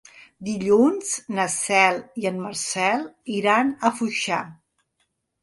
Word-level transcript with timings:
Dilluns 0.45 1.11
na 1.39 1.45
Cel 1.55 1.99
i 2.23 2.25
en 2.31 2.41
Marcel 2.47 3.05
iran 3.37 3.71
a 3.77 3.93
Foixà. 4.01 4.43